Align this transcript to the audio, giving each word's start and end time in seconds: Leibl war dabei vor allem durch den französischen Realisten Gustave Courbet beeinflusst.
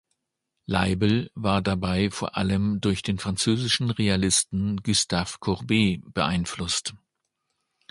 Leibl 0.65 1.29
war 1.35 1.61
dabei 1.61 2.09
vor 2.09 2.35
allem 2.35 2.81
durch 2.81 3.03
den 3.03 3.19
französischen 3.19 3.91
Realisten 3.91 4.77
Gustave 4.77 5.37
Courbet 5.39 6.11
beeinflusst. 6.15 6.95